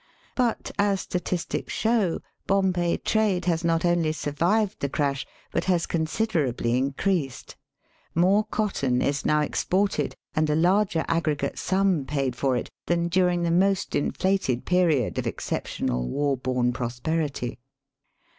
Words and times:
But, 0.33 0.71
as 0.79 1.01
statistics 1.01 1.71
show, 1.73 2.21
Bombay 2.47 2.97
trade 2.97 3.45
has 3.45 3.63
not 3.63 3.85
only 3.85 4.11
survived 4.13 4.79
the 4.79 4.89
crash, 4.89 5.27
but 5.51 5.65
has 5.65 5.85
considerably 5.85 6.75
increased. 6.75 7.55
More 8.15 8.43
cotton 8.45 9.03
is 9.03 9.27
now 9.27 9.41
exported, 9.41 10.15
and 10.33 10.49
a 10.49 10.55
larger 10.55 11.05
aggregate 11.07 11.59
sum 11.59 12.05
paid 12.05 12.35
for 12.35 12.57
it, 12.57 12.71
than 12.87 13.09
during 13.09 13.43
the 13.43 13.51
most 13.51 13.93
inflated 13.93 14.65
period 14.65 15.19
of 15.19 15.27
exceptional 15.27 16.09
war 16.09 16.35
born 16.35 16.73
prosperity. 16.73 17.59